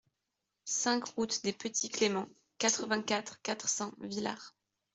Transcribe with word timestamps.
cinq 0.65 1.09
route 1.09 1.43
des 1.43 1.53
Petits 1.53 1.89
Cléments, 1.91 2.27
quatre-vingt-quatre, 2.57 3.39
quatre 3.43 3.69
cents, 3.69 3.93
Villars 3.99 4.55